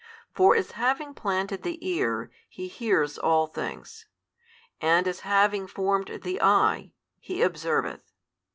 For 0.33 0.55
as 0.55 0.71
having 0.71 1.13
planted 1.13 1.61
the 1.61 1.77
ear, 1.87 2.31
He 2.49 2.67
hears 2.67 3.19
all 3.19 3.45
things, 3.45 4.07
and 4.81 5.07
as 5.07 5.19
having 5.19 5.67
formed 5.67 6.21
the 6.23 6.41
eye, 6.41 6.93
He 7.19 7.43
observeth. 7.43 8.11